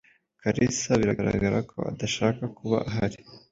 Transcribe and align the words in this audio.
Kalisa 0.41 0.91
biragaragara 0.99 1.57
ko 1.71 1.77
adashaka 1.91 2.43
kuba 2.57 2.77
ahari. 2.89 3.17